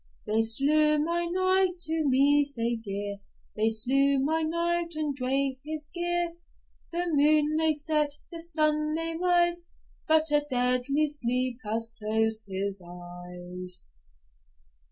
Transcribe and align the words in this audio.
They 0.25 0.41
slew 0.41 0.97
my 0.97 1.25
knight, 1.25 1.77
to 1.81 2.03
me 2.09 2.43
sae 2.43 2.75
dear; 2.75 3.19
They 3.55 3.69
slew 3.69 4.17
my 4.17 4.41
knight, 4.41 4.95
and 4.95 5.13
drave 5.15 5.57
his 5.63 5.87
gear; 5.93 6.37
The 6.91 7.05
moon 7.11 7.55
may 7.55 7.75
set, 7.75 8.17
the 8.31 8.41
sun 8.41 8.95
may 8.95 9.15
rise, 9.15 9.61
But 10.07 10.31
a 10.31 10.43
deadly 10.49 11.05
sleep 11.05 11.57
has 11.63 11.93
closed 11.99 12.45
his 12.47 12.81
eyes. 12.83 13.85